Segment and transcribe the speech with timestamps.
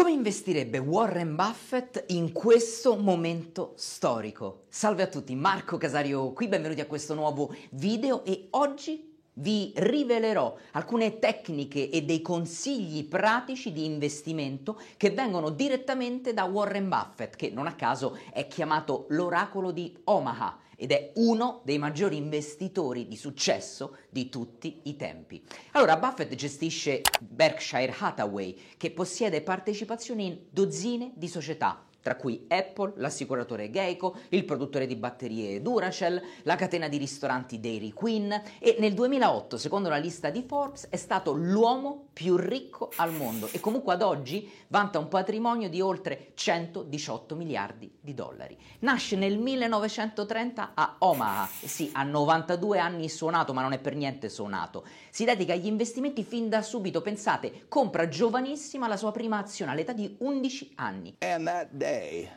[0.00, 4.62] Come investirebbe Warren Buffett in questo momento storico?
[4.70, 10.56] Salve a tutti, Marco Casario qui, benvenuti a questo nuovo video e oggi vi rivelerò
[10.72, 17.50] alcune tecniche e dei consigli pratici di investimento che vengono direttamente da Warren Buffett, che
[17.50, 23.16] non a caso è chiamato l'oracolo di Omaha ed è uno dei maggiori investitori di
[23.16, 25.44] successo di tutti i tempi.
[25.72, 32.94] Allora, Buffett gestisce Berkshire Hathaway, che possiede partecipazioni in dozzine di società tra cui Apple,
[32.96, 38.94] l'assicuratore Geico, il produttore di batterie Duracell, la catena di ristoranti Dairy Queen e nel
[38.94, 43.92] 2008, secondo la lista di Forbes, è stato l'uomo più ricco al mondo e comunque
[43.92, 48.56] ad oggi vanta un patrimonio di oltre 118 miliardi di dollari.
[48.80, 54.28] Nasce nel 1930 a Omaha, sì, ha 92 anni suonato, ma non è per niente
[54.28, 54.84] suonato.
[55.10, 59.92] Si dedica agli investimenti fin da subito, pensate, compra giovanissima la sua prima azione all'età
[59.92, 61.16] di 11 anni.
[61.20, 62.28] And that day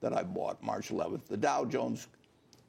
[0.00, 2.08] that I bought, March 11th, the Dow Jones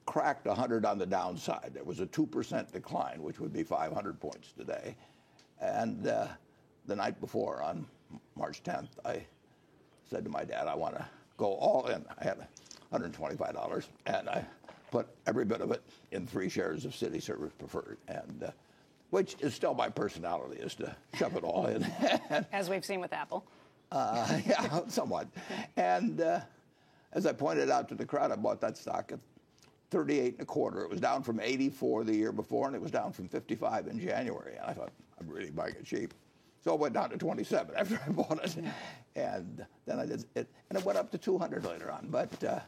[0.06, 1.70] cracked 100 on the downside.
[1.72, 4.96] There was a 2% decline, which would be 500 points today.
[5.60, 6.28] And uh,
[6.86, 7.86] the night before, on
[8.36, 9.24] March 10th, I
[10.08, 12.04] said to my dad, I want to go all in.
[12.18, 12.46] I had
[12.92, 14.44] $125, and I
[14.90, 17.98] put every bit of it in three shares of City Service Preferred.
[18.08, 18.50] And uh,
[19.10, 21.84] which is still my personality, is to shove it all in.
[22.52, 23.44] As we've seen with Apple.
[23.92, 25.28] Uh, yeah, somewhat.
[25.76, 26.40] And uh,
[27.12, 29.20] as I pointed out to the crowd, I bought that stock at
[29.90, 30.82] 38 and a quarter.
[30.82, 33.98] It was down from 84 the year before, and it was down from 55 in
[33.98, 34.56] January.
[34.56, 36.12] And I thought, I'm really buying it cheap.
[36.62, 38.56] So it went down to 27 after I bought it.
[39.14, 42.08] And then I did it, and it went up to 200 later on.
[42.10, 42.60] But uh,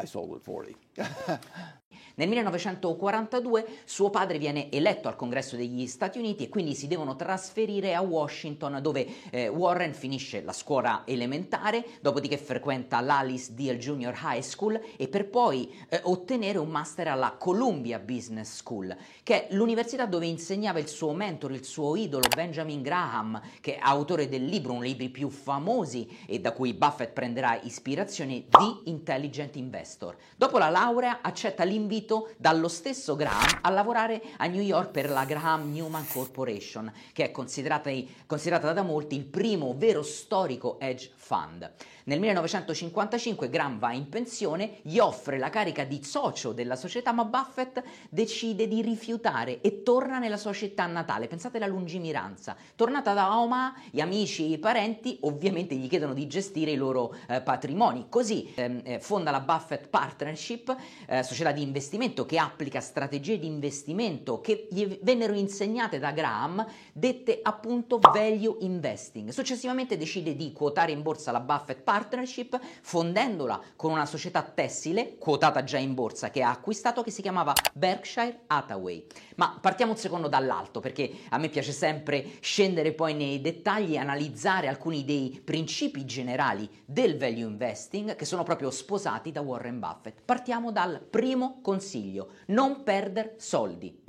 [0.00, 0.76] I sold at 40.
[2.18, 7.14] Nel 1942 suo padre viene eletto al congresso degli Stati Uniti e quindi si devono
[7.14, 14.18] trasferire a Washington dove eh, Warren finisce la scuola elementare, dopodiché frequenta l'Alice Deal Junior
[14.20, 19.54] High School e per poi eh, ottenere un master alla Columbia Business School, che è
[19.54, 24.44] l'università dove insegnava il suo mentore, il suo idolo Benjamin Graham, che è autore del
[24.44, 29.54] libro, uno dei libri più famosi e da cui Buffett prenderà ispirazione, di Intelligent
[29.88, 30.16] Investor.
[30.36, 35.08] Dopo la laurea accetta l'invito invito dallo stesso Graham a lavorare a New York per
[35.08, 37.90] la Graham Newman Corporation, che è considerata,
[38.26, 41.70] considerata da molti il primo vero storico hedge fund.
[42.04, 47.24] Nel 1955 Graham va in pensione, gli offre la carica di socio della società, ma
[47.24, 51.26] Buffett decide di rifiutare e torna nella sua città natale.
[51.26, 52.56] Pensate alla lungimiranza.
[52.74, 57.14] Tornata da Omaha, gli amici e i parenti ovviamente gli chiedono di gestire i loro
[57.28, 58.06] eh, patrimoni.
[58.08, 60.74] Così ehm, eh, fonda la Buffett Partnership,
[61.06, 66.66] eh, società di investimento che applica strategie di investimento che gli vennero insegnate da Graham,
[66.92, 69.28] dette appunto value investing.
[69.30, 75.62] Successivamente decide di quotare in borsa la Buffett partnership fondendola con una società tessile quotata
[75.64, 79.04] già in borsa che ha acquistato che si chiamava Berkshire Hathaway.
[79.36, 83.98] Ma partiamo un secondo dall'alto perché a me piace sempre scendere poi nei dettagli e
[83.98, 90.22] analizzare alcuni dei principi generali del value investing che sono proprio sposati da Warren Buffett.
[90.24, 94.04] Partiamo dal primo consiglio, non perdere soldi.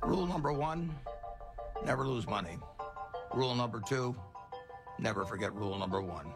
[0.00, 0.88] Rule number one,
[1.84, 2.58] never lose money.
[3.32, 4.14] Rule number two,
[4.98, 6.32] never forget rule number one.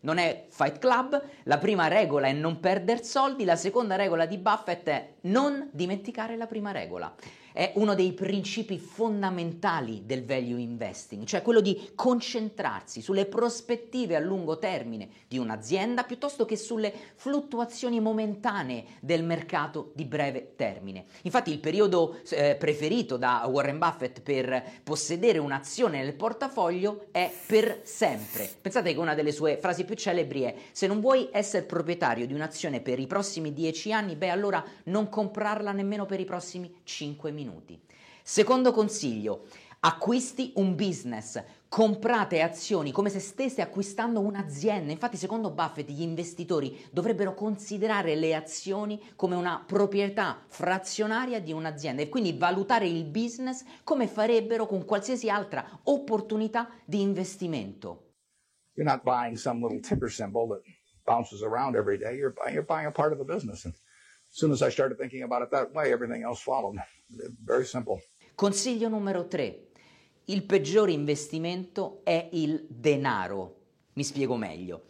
[0.00, 4.36] Non è Fight Club, la prima regola è non perdere soldi, la seconda regola di
[4.36, 7.14] Buffett è non dimenticare la prima regola
[7.52, 14.20] è uno dei principi fondamentali del value investing, cioè quello di concentrarsi sulle prospettive a
[14.20, 21.04] lungo termine di un'azienda piuttosto che sulle fluttuazioni momentanee del mercato di breve termine.
[21.22, 27.80] Infatti il periodo eh, preferito da Warren Buffett per possedere un'azione nel portafoglio è per
[27.84, 28.48] sempre.
[28.60, 32.34] Pensate che una delle sue frasi più celebri è se non vuoi essere proprietario di
[32.34, 37.30] un'azione per i prossimi dieci anni, beh allora non comprarla nemmeno per i prossimi cinque
[37.30, 37.80] minuti minuti.
[38.22, 39.46] Secondo consiglio,
[39.80, 44.92] acquisti un business, comprate azioni come se stesse acquistando un'azienda.
[44.92, 52.02] Infatti, secondo Buffett, gli investitori dovrebbero considerare le azioni come una proprietà frazionaria di un'azienda
[52.02, 58.10] e quindi valutare il business come farebbero con qualsiasi altra opportunità di investimento.
[58.74, 60.62] You're not buying some little ticker symbol that
[61.04, 62.16] bounces around every day.
[62.16, 63.64] You're buying, you're buying a part of the business.
[63.64, 63.74] And
[64.32, 66.76] as soon as I started thinking about it that way, everything else followed.
[67.44, 68.02] Very simple.
[68.34, 69.68] Consiglio numero 3.
[70.26, 73.56] Il peggiore investimento è il denaro.
[73.94, 74.84] Mi spiego meglio.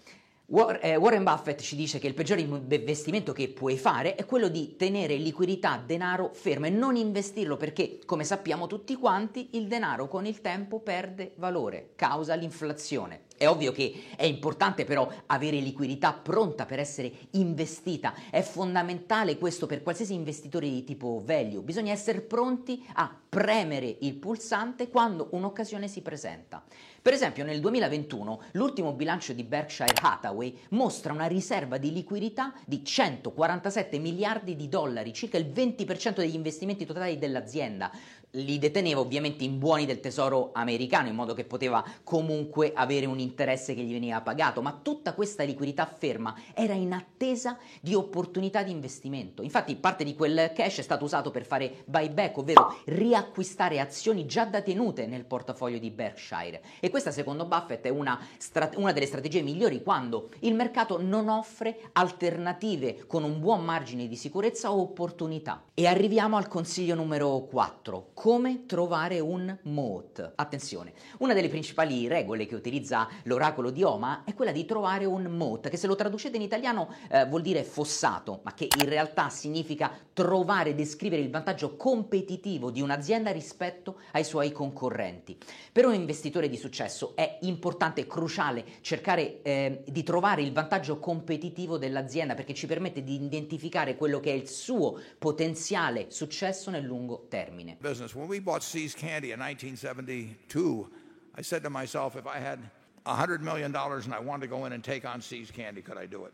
[0.80, 4.76] Eh, Warren Buffett ci dice che il peggiore investimento che puoi fare è quello di
[4.76, 10.26] tenere liquidità, denaro fermo e non investirlo perché, come sappiamo tutti quanti, il denaro con
[10.26, 13.22] il tempo perde valore, causa l'inflazione.
[13.42, 19.66] È ovvio che è importante però avere liquidità pronta per essere investita, è fondamentale questo
[19.66, 25.88] per qualsiasi investitore di tipo value, bisogna essere pronti a premere il pulsante quando un'occasione
[25.88, 26.62] si presenta.
[27.02, 32.84] Per esempio nel 2021 l'ultimo bilancio di Berkshire Hathaway mostra una riserva di liquidità di
[32.84, 37.90] 147 miliardi di dollari, circa il 20% degli investimenti totali dell'azienda
[38.36, 43.18] li deteneva ovviamente in buoni del tesoro americano in modo che poteva comunque avere un
[43.18, 48.62] interesse che gli veniva pagato, ma tutta questa liquidità ferma era in attesa di opportunità
[48.62, 49.42] di investimento.
[49.42, 54.44] Infatti parte di quel cash è stato usato per fare buyback, ovvero riacquistare azioni già
[54.44, 56.62] detenute nel portafoglio di Berkshire.
[56.80, 61.28] E questa secondo Buffett è una, strate- una delle strategie migliori quando il mercato non
[61.28, 65.64] offre alternative con un buon margine di sicurezza o opportunità.
[65.74, 70.34] E arriviamo al consiglio numero 4 come trovare un moat.
[70.36, 75.24] Attenzione, una delle principali regole che utilizza l'oracolo di Oma è quella di trovare un
[75.24, 79.28] moat, che se lo traducete in italiano eh, vuol dire fossato, ma che in realtà
[79.28, 85.36] significa trovare, descrivere il vantaggio competitivo di un'azienda rispetto ai suoi concorrenti.
[85.72, 91.76] Per un investitore di successo è importante, cruciale, cercare eh, di trovare il vantaggio competitivo
[91.76, 97.26] dell'azienda perché ci permette di identificare quello che è il suo potenziale successo nel lungo
[97.28, 97.78] termine.
[97.80, 98.20] Business business.
[98.20, 100.90] When we bought See's Candy in 1972,
[101.34, 102.58] I said to myself, if I had
[103.06, 106.06] $100 million and I wanted to go in and take on See's Candy, could I
[106.06, 106.32] do it?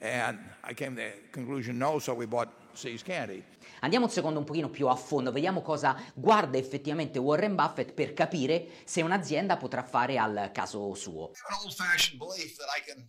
[0.00, 3.42] And I came to the conclusion no, so we bought See's Candy.
[3.80, 8.12] Andiamo un secondo un pochino più a fondo, vediamo cosa guarda effettivamente Warren Buffett per
[8.12, 11.30] capire se un'azienda potrà fare al caso suo.
[11.30, 13.06] I have an old-fashioned belief that I can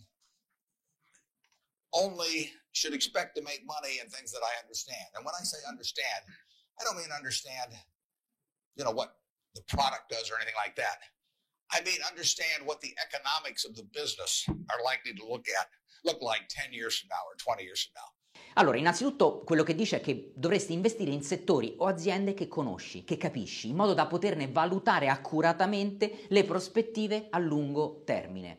[1.92, 5.08] only should expect to make money in things that I understand.
[5.14, 6.24] And when I say understand,
[6.78, 7.72] I don't mean understand
[8.76, 9.16] you know, what
[9.54, 10.98] the product does or anything like that.
[11.72, 15.66] I mean, understand what the economics of the business are likely to look at,
[16.04, 18.10] look like 10 years from now or 20 years from now.
[18.58, 23.04] Allora, innanzitutto quello che dice è che dovresti investire in settori o aziende che conosci,
[23.04, 28.58] che capisci, in modo da poterne valutare accuratamente le prospettive a lungo termine.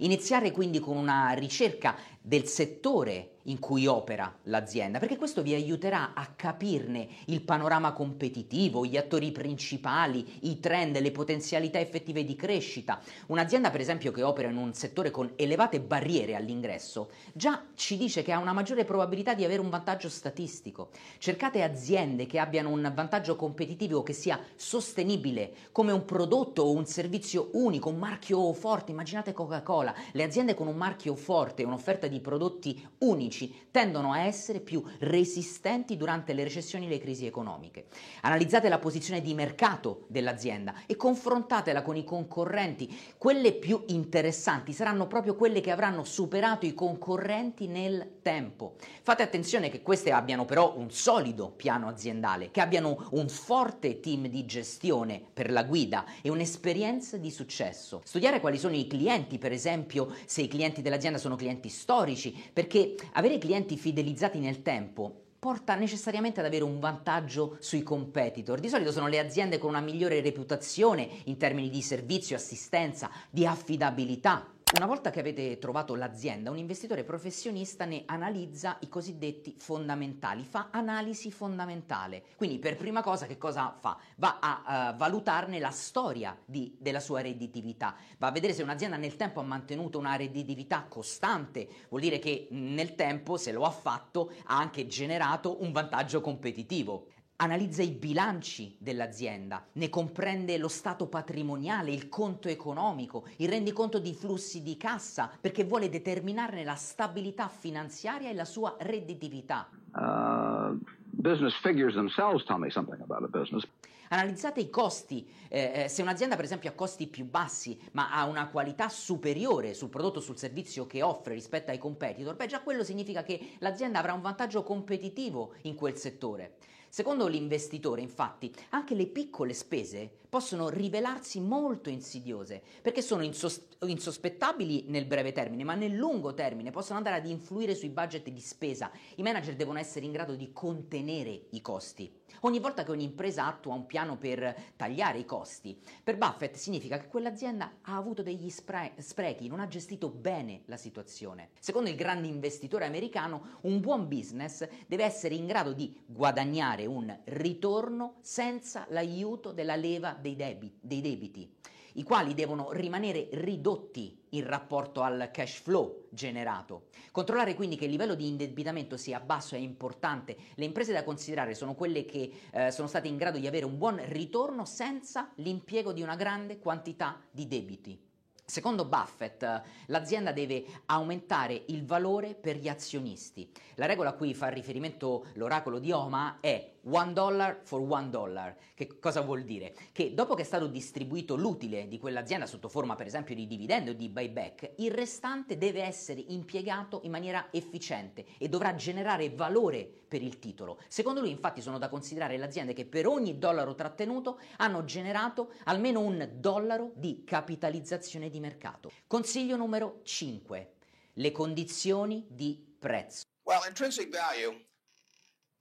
[0.00, 1.96] Iniziare quindi con una ricerca
[2.28, 8.84] del settore in cui opera l'azienda, perché questo vi aiuterà a capirne il panorama competitivo,
[8.84, 13.00] gli attori principali, i trend, le potenzialità effettive di crescita.
[13.28, 18.22] Un'azienda, per esempio, che opera in un settore con elevate barriere all'ingresso, già ci dice
[18.22, 20.90] che ha una maggiore probabilità di avere un vantaggio statistico.
[21.16, 26.84] Cercate aziende che abbiano un vantaggio competitivo che sia sostenibile, come un prodotto o un
[26.84, 28.92] servizio unico, un marchio forte.
[28.92, 34.60] Immaginate Coca-Cola, le aziende con un marchio forte, un'offerta di prodotti unici tendono a essere
[34.60, 37.86] più resistenti durante le recessioni e le crisi economiche.
[38.22, 43.14] Analizzate la posizione di mercato dell'azienda e confrontatela con i concorrenti.
[43.16, 48.74] Quelle più interessanti saranno proprio quelle che avranno superato i concorrenti nel tempo.
[49.02, 54.26] Fate attenzione che queste abbiano però un solido piano aziendale, che abbiano un forte team
[54.26, 58.02] di gestione per la guida e un'esperienza di successo.
[58.04, 62.50] Studiare quali sono i clienti, per esempio, se i clienti dell'azienda sono clienti storici, storici,
[62.52, 68.58] perché avere clienti fidelizzati nel tempo porta necessariamente ad avere un vantaggio sui competitor.
[68.58, 73.46] Di solito sono le aziende con una migliore reputazione in termini di servizio, assistenza, di
[73.46, 74.44] affidabilità.
[74.76, 80.68] Una volta che avete trovato l'azienda, un investitore professionista ne analizza i cosiddetti fondamentali, fa
[80.70, 82.22] analisi fondamentale.
[82.36, 83.96] Quindi per prima cosa che cosa fa?
[84.16, 88.98] Va a uh, valutarne la storia di, della sua redditività, va a vedere se un'azienda
[88.98, 93.70] nel tempo ha mantenuto una redditività costante, vuol dire che nel tempo se lo ha
[93.70, 97.06] fatto ha anche generato un vantaggio competitivo
[97.40, 104.12] analizza i bilanci dell'azienda, ne comprende lo stato patrimoniale, il conto economico, il rendiconto di
[104.12, 109.68] flussi di cassa, perché vuole determinarne la stabilità finanziaria e la sua redditività.
[109.94, 110.78] Uh,
[111.10, 113.64] business figures themselves tell me something about a business.
[114.10, 118.24] Analizzate i costi, eh, eh, se un'azienda per esempio ha costi più bassi ma ha
[118.24, 122.62] una qualità superiore sul prodotto o sul servizio che offre rispetto ai competitor, beh già
[122.62, 126.54] quello significa che l'azienda avrà un vantaggio competitivo in quel settore.
[126.88, 134.84] Secondo l'investitore, infatti, anche le piccole spese possono rivelarsi molto insidiose, perché sono insos- insospettabili
[134.88, 138.90] nel breve termine, ma nel lungo termine possono andare ad influire sui budget di spesa.
[139.16, 142.12] I manager devono essere in grado di contenere i costi.
[142.42, 147.08] Ogni volta che un'impresa attua un piano per tagliare i costi, per Buffett significa che
[147.08, 151.50] quell'azienda ha avuto degli spre- sprechi, non ha gestito bene la situazione.
[151.58, 157.16] Secondo il grande investitore americano, un buon business deve essere in grado di guadagnare un
[157.24, 161.56] ritorno senza l'aiuto della leva dei, debi- dei debiti
[161.98, 166.86] i quali devono rimanere ridotti in rapporto al cash flow generato.
[167.10, 170.36] Controllare quindi che il livello di indebitamento sia basso è importante.
[170.54, 173.78] Le imprese da considerare sono quelle che eh, sono state in grado di avere un
[173.78, 178.07] buon ritorno senza l'impiego di una grande quantità di debiti.
[178.50, 183.52] Secondo Buffett, l'azienda deve aumentare il valore per gli azionisti.
[183.74, 188.56] La regola a cui fa riferimento l'oracolo di Oma è one dollar for one dollar.
[188.74, 189.74] Che cosa vuol dire?
[189.92, 193.90] Che dopo che è stato distribuito l'utile di quell'azienda sotto forma per esempio di dividendo
[193.90, 199.90] o di buyback, il restante deve essere impiegato in maniera efficiente e dovrà generare valore
[200.08, 200.80] per il titolo.
[200.88, 205.52] Secondo lui infatti sono da considerare le aziende che per ogni dollaro trattenuto hanno generato
[205.64, 208.90] almeno un dollaro di capitalizzazione di mercato.
[209.06, 210.72] Consiglio numero 5.
[211.14, 213.24] Le condizioni di prezzo.
[213.44, 214.66] Well, intrinsic value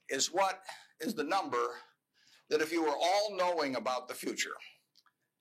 [0.08, 0.60] is what
[1.02, 1.70] is the number
[2.50, 4.56] that if you were all knowing about the future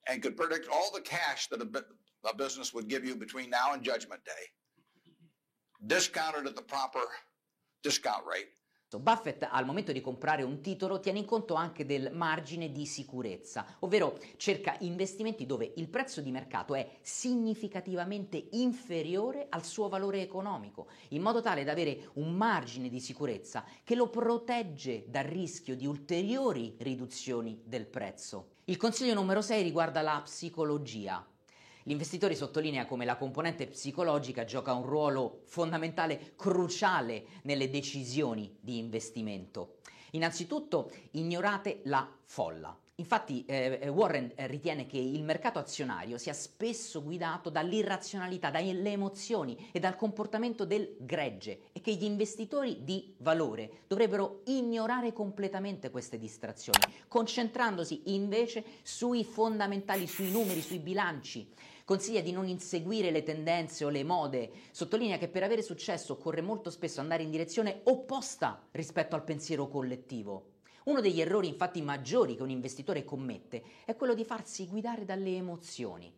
[0.09, 3.73] and could predict all the cash that a, a business would give you between now
[3.73, 4.33] and judgment day,
[5.87, 7.01] discounted at the proper
[7.83, 8.49] discount rate,
[8.89, 13.67] Buffett al momento di comprare un titolo tiene in conto anche del margine di sicurezza,
[13.81, 20.87] ovvero cerca investimenti dove il prezzo di mercato è significativamente inferiore al suo valore economico,
[21.09, 25.87] in modo tale da avere un margine di sicurezza che lo protegge dal rischio di
[25.87, 28.51] ulteriori riduzioni del prezzo.
[28.67, 31.27] Il consiglio numero 6 riguarda la psicologia.
[31.89, 39.77] L'investitore sottolinea come la componente psicologica gioca un ruolo fondamentale, cruciale nelle decisioni di investimento.
[40.11, 42.77] Innanzitutto ignorate la folla.
[42.99, 49.69] Infatti eh, Warren eh, ritiene che il mercato azionario sia spesso guidato dall'irrazionalità, dalle emozioni
[49.71, 56.19] e dal comportamento del gregge e che gli investitori di valore dovrebbero ignorare completamente queste
[56.19, 61.47] distrazioni, concentrandosi invece sui fondamentali, sui numeri, sui bilanci
[61.87, 66.41] consiglia di non inseguire le tendenze o le mode, sottolinea che per avere successo occorre
[66.41, 70.55] molto spesso andare in direzione opposta rispetto al pensiero collettivo.
[70.87, 75.37] Uno degli errori infatti maggiori che un investitore commette è quello di farsi guidare dalle
[75.37, 76.13] emozioni.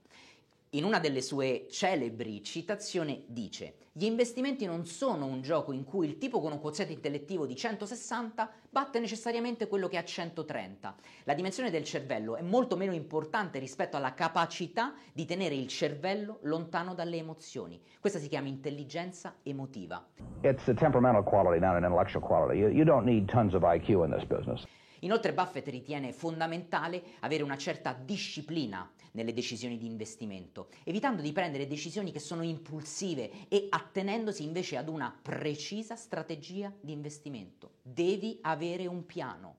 [0.73, 6.07] In una delle sue celebri citazioni dice gli investimenti non sono un gioco in cui
[6.07, 10.95] il tipo con un quoziente intellettivo di 160 batte necessariamente quello che ha 130.
[11.25, 16.41] La dimensione del cervello è molto meno importante rispetto alla capacità di tenere il cervello
[16.43, 17.81] lontano dalle emozioni.
[17.99, 20.07] Questa si chiama intelligenza emotiva.
[20.43, 22.59] It's a temperamental quality, not an intellectual quality.
[22.59, 24.67] You, you don't need tons of IQ in this business.
[25.01, 31.67] Inoltre Buffett ritiene fondamentale avere una certa disciplina nelle decisioni di investimento, evitando di prendere
[31.67, 37.73] decisioni che sono impulsive e attenendosi invece ad una precisa strategia di investimento.
[37.83, 39.57] Devi avere un piano.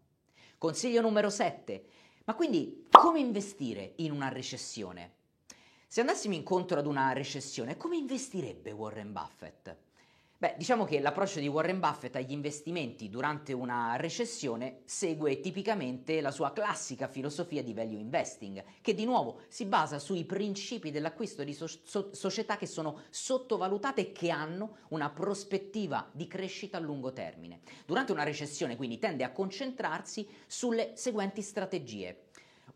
[0.57, 1.85] Consiglio numero 7.
[2.25, 5.13] Ma quindi come investire in una recessione?
[5.87, 9.75] Se andassimo incontro ad una recessione, come investirebbe Warren Buffett?
[10.41, 16.31] Beh, diciamo che l'approccio di Warren Buffett agli investimenti durante una recessione segue tipicamente la
[16.31, 21.53] sua classica filosofia di value investing, che di nuovo si basa sui principi dell'acquisto di
[21.53, 27.11] so- so- società che sono sottovalutate e che hanno una prospettiva di crescita a lungo
[27.11, 27.59] termine.
[27.85, 32.28] Durante una recessione quindi tende a concentrarsi sulle seguenti strategie.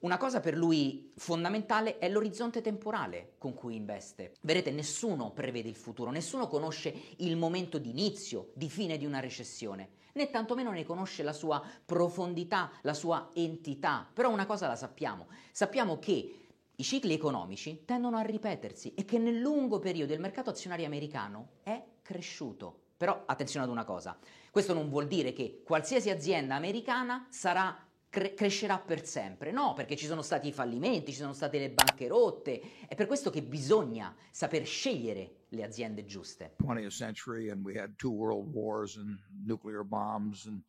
[0.04, 4.34] Una cosa per lui fondamentale è l'orizzonte temporale con cui investe.
[4.42, 9.22] Vedete, nessuno prevede il futuro, nessuno conosce il momento di inizio, di fine di una
[9.22, 14.06] recessione, né tantomeno ne conosce la sua profondità, la sua entità.
[14.14, 16.36] Però una cosa la sappiamo, sappiamo che
[16.76, 21.60] i cicli economici tendono a ripetersi e che nel lungo periodo il mercato azionario americano
[21.64, 22.88] è cresciuto.
[22.98, 24.18] Però attenzione ad una cosa,
[24.52, 29.52] questo non vuol dire che qualsiasi azienda americana sarà cre- crescerà per sempre.
[29.52, 32.62] No, perché ci sono stati i fallimenti, ci sono state le banche rotte.
[32.88, 36.56] È per questo che bisogna saper scegliere le aziende giuste.
[36.64, 40.62] 20th century and we had two world wars and nuclear bombs and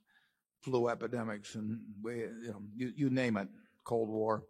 [0.61, 3.49] flu epidemics and we, you know you, you name it
[3.83, 4.47] cold war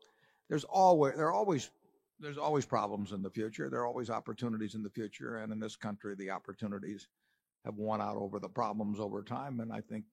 [0.49, 1.73] there's always there are always
[2.21, 5.59] there's always problems in the future there are always opportunities in the future and in
[5.59, 7.09] this country the opportunities
[7.65, 10.05] have won out over the problems over time and i think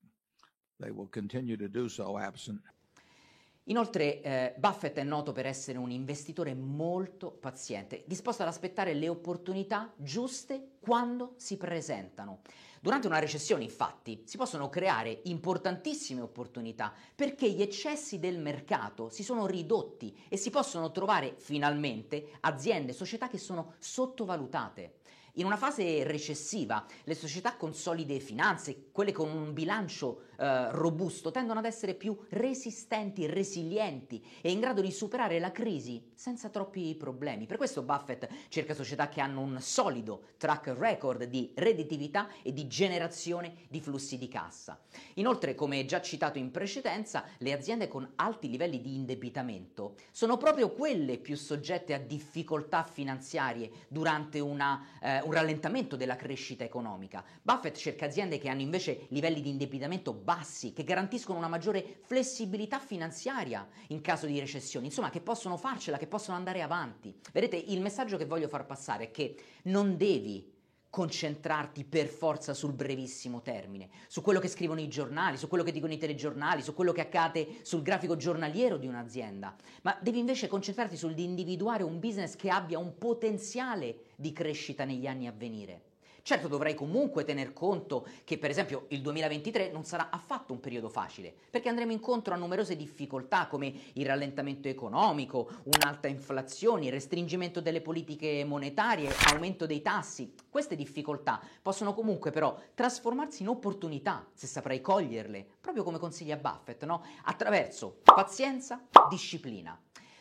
[3.66, 9.08] Inoltre eh, Buffett è noto per essere un investitore molto paziente, disposto ad aspettare le
[9.08, 12.40] opportunità giuste quando si presentano.
[12.80, 19.22] Durante una recessione, infatti, si possono creare importantissime opportunità perché gli eccessi del mercato si
[19.22, 24.94] sono ridotti e si possono trovare finalmente aziende, società che sono sottovalutate.
[25.36, 31.30] In una fase recessiva, le società con solide finanze, quelle con un bilancio eh, robusto,
[31.30, 36.94] tendono ad essere più resistenti, resilienti e in grado di superare la crisi senza troppi
[36.96, 37.46] problemi.
[37.46, 42.66] Per questo Buffett cerca società che hanno un solido track record di redditività e di
[42.66, 44.78] generazione di flussi di cassa.
[45.14, 50.72] Inoltre, come già citato in precedenza, le aziende con alti livelli di indebitamento sono proprio
[50.72, 57.24] quelle più soggette a difficoltà finanziarie durante una eh, un rallentamento della crescita economica.
[57.42, 62.78] Buffett cerca aziende che hanno invece livelli di indebitamento bassi, che garantiscono una maggiore flessibilità
[62.78, 67.14] finanziaria in caso di recessione, insomma che possono farcela, che possono andare avanti.
[67.32, 70.51] Vedete, il messaggio che voglio far passare è che non devi
[70.92, 75.72] concentrarti per forza sul brevissimo termine, su quello che scrivono i giornali, su quello che
[75.72, 80.48] dicono i telegiornali, su quello che accade sul grafico giornaliero di un'azienda, ma devi invece
[80.48, 85.91] concentrarti sull'individuare un business che abbia un potenziale di crescita negli anni a venire.
[86.24, 90.88] Certo dovrai comunque tener conto che per esempio il 2023 non sarà affatto un periodo
[90.88, 97.60] facile, perché andremo incontro a numerose difficoltà come il rallentamento economico, un'alta inflazione, il restringimento
[97.60, 100.32] delle politiche monetarie, aumento dei tassi.
[100.48, 106.84] Queste difficoltà possono comunque però trasformarsi in opportunità se saprai coglierle, proprio come consiglia Buffett,
[106.84, 107.04] no?
[107.24, 109.76] attraverso pazienza, disciplina.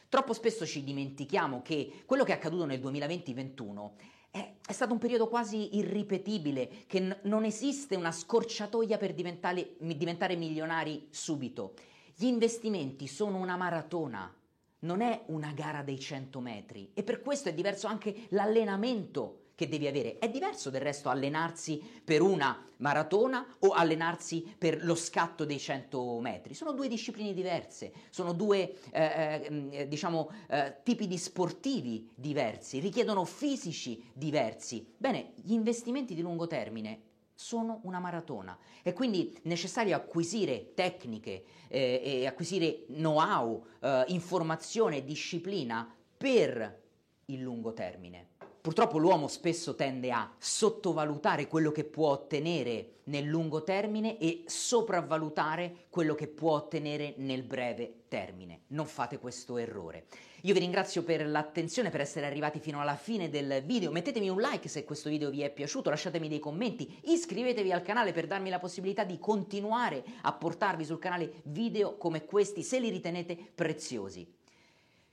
[0.09, 3.91] Troppo spesso ci dimentichiamo che quello che è accaduto nel 2020-21
[4.31, 9.75] è, è, stato un periodo quasi irripetibile, che n- non esiste una scorciatoia per diventare,
[9.79, 11.73] diventare milionari subito.
[12.15, 14.33] Gli investimenti sono una maratona,
[14.79, 19.67] non è una gara dei 100 metri e per questo è diverso anche l'allenamento che
[19.67, 20.17] devi avere.
[20.17, 26.19] È diverso del resto allenarsi per una maratona o allenarsi per lo scatto dei 100
[26.19, 26.55] metri.
[26.55, 33.23] Sono due discipline diverse, sono due eh, eh, diciamo, eh, tipi di sportivi diversi, richiedono
[33.23, 34.95] fisici diversi.
[34.97, 37.01] Bene, gli investimenti di lungo termine
[37.35, 38.57] sono una maratona.
[38.81, 45.87] È quindi necessario acquisire tecniche eh, e acquisire know-how, eh, informazione disciplina
[46.17, 46.81] per
[47.25, 48.30] il lungo termine.
[48.61, 55.87] Purtroppo l'uomo spesso tende a sottovalutare quello che può ottenere nel lungo termine e sopravvalutare
[55.89, 58.65] quello che può ottenere nel breve termine.
[58.67, 60.05] Non fate questo errore.
[60.41, 63.91] Io vi ringrazio per l'attenzione, per essere arrivati fino alla fine del video.
[63.91, 68.11] Mettetemi un like se questo video vi è piaciuto, lasciatemi dei commenti, iscrivetevi al canale
[68.11, 72.89] per darmi la possibilità di continuare a portarvi sul canale video come questi se li
[72.89, 74.39] ritenete preziosi.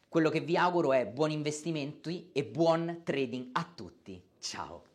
[0.08, 4.18] Quello che vi auguro è buoni investimenti e buon trading a tutti.
[4.38, 4.87] Ciao!